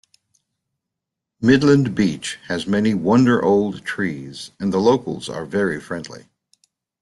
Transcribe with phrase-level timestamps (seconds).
[1.41, 6.27] Midland beach has many wonder old tree's and the locals are very friendly.